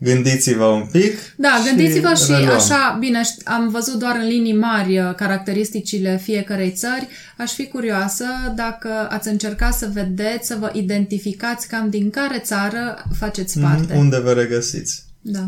gândiți-vă 0.04 0.64
un 0.64 0.86
pic. 0.92 1.12
Da, 1.36 1.48
gândiți-vă 1.64 2.14
și 2.14 2.30
reluăm. 2.30 2.54
așa, 2.56 2.96
bine, 3.00 3.20
șt- 3.22 3.42
am 3.44 3.68
văzut 3.68 3.98
doar 3.98 4.16
în 4.20 4.26
linii 4.26 4.56
mari 4.56 4.98
uh, 4.98 5.14
caracteristicile 5.14 6.20
fiecarei 6.22 6.70
țări. 6.70 7.08
Aș 7.38 7.52
fi 7.52 7.66
curioasă 7.66 8.24
dacă 8.56 8.88
ați 9.10 9.28
încercat 9.28 9.74
să 9.74 9.88
vedeți, 9.92 10.46
să 10.46 10.56
vă 10.60 10.70
identificați 10.72 11.68
cam 11.68 11.90
din 11.90 12.10
care 12.10 12.38
țară 12.38 13.04
faceți 13.18 13.58
parte. 13.58 13.86
Mhm, 13.92 13.98
Unde 13.98 14.18
vă 14.18 14.32
regăsiți? 14.32 15.02
Da. 15.20 15.46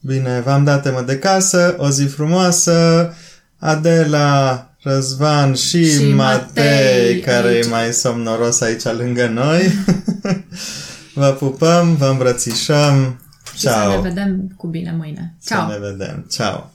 Bine, 0.00 0.40
v-am 0.44 0.64
dat 0.64 0.82
temă 0.82 1.02
de 1.06 1.18
casă, 1.18 1.74
o 1.78 1.90
zi 1.90 2.04
frumoasă, 2.04 3.12
Adela, 3.58 4.60
Răzvan 4.82 5.54
și, 5.54 5.90
Și 5.90 6.02
Matei, 6.04 6.14
Matei 6.14 7.20
care 7.20 7.48
aici. 7.48 7.64
e 7.64 7.68
mai 7.68 7.92
somnoros 7.92 8.60
aici 8.60 8.82
lângă 8.84 9.26
noi. 9.26 9.72
vă 11.14 11.26
pupăm, 11.38 11.96
vă 11.96 12.06
îmbrățișăm. 12.06 13.20
Și 13.56 13.62
să 13.62 13.68
Ciao. 13.68 13.90
ne 13.90 14.08
vedem 14.08 14.52
cu 14.56 14.66
bine 14.66 14.92
mâine. 14.92 15.34
Să 15.38 15.54
Ciao! 15.54 15.68
ne 15.68 15.78
vedem. 15.78 16.26
Ciao. 16.30 16.70